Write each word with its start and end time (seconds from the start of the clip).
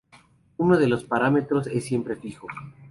Uno 0.57 0.79
de 0.79 0.87
los 0.87 1.01
dos 1.01 1.07
parámetros 1.09 1.67
siempre 1.79 2.15
es 2.15 2.19
fijo. 2.21 2.47